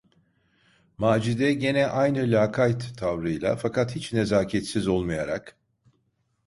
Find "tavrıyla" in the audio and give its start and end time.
2.97-3.55